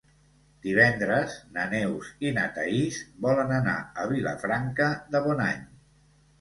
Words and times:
Divendres 0.61 1.35
na 1.57 1.65
Neus 1.73 2.09
i 2.29 2.33
na 2.39 2.47
Thaís 2.57 2.99
volen 3.27 3.55
anar 3.61 3.79
a 4.03 4.09
Vilafranca 4.17 4.91
de 5.15 5.25
Bonany. 5.31 5.65